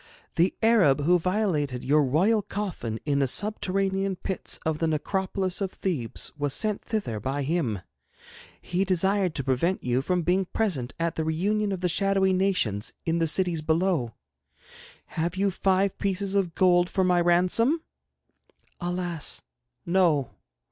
[0.35, 5.71] The Arab who violated your royal coffin in the subterranean pits of the necropolis of
[5.71, 7.81] Thebes was sent thither by him.
[8.59, 12.93] He desired to prevent you from being present at the reunion of the shadowy nations
[13.05, 14.15] in the cities below.
[15.19, 17.83] Have you five pieces of gold for my ransom?'
[18.81, 19.43] 'Alas,
[19.85, 20.31] no!